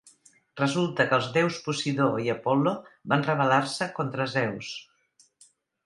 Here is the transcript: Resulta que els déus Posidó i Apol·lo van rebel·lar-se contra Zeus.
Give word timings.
Resulta 0.61 1.05
que 1.11 1.15
els 1.17 1.27
déus 1.35 1.59
Posidó 1.67 2.09
i 2.29 2.33
Apol·lo 2.37 2.75
van 3.13 3.29
rebel·lar-se 3.31 3.93
contra 4.01 4.31
Zeus. 4.37 4.77